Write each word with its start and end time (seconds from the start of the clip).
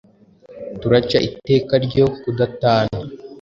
Turaca 0.79 1.17
iteka 1.29 1.73
ryo 1.85 2.05
kudatana 2.21 2.97